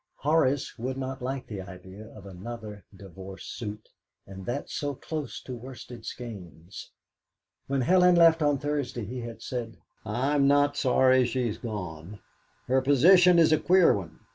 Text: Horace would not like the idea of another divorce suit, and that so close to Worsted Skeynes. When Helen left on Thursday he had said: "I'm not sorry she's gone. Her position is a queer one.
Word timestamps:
Horace 0.15 0.79
would 0.79 0.97
not 0.97 1.21
like 1.21 1.45
the 1.45 1.61
idea 1.61 2.07
of 2.17 2.25
another 2.25 2.83
divorce 2.95 3.45
suit, 3.45 3.89
and 4.25 4.47
that 4.47 4.67
so 4.67 4.95
close 4.95 5.39
to 5.43 5.55
Worsted 5.55 6.05
Skeynes. 6.07 6.89
When 7.67 7.81
Helen 7.81 8.15
left 8.15 8.41
on 8.41 8.57
Thursday 8.57 9.05
he 9.05 9.19
had 9.21 9.43
said: 9.43 9.77
"I'm 10.03 10.47
not 10.47 10.75
sorry 10.75 11.27
she's 11.27 11.59
gone. 11.59 12.19
Her 12.65 12.81
position 12.81 13.37
is 13.37 13.51
a 13.51 13.59
queer 13.59 13.93
one. 13.93 14.21